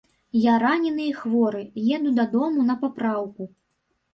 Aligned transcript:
Я 0.43 0.53
ранены 0.63 1.03
і 1.09 1.11
хворы, 1.19 1.61
еду 1.99 2.15
дадому 2.21 2.67
на 2.71 2.79
папраўку. 2.81 3.43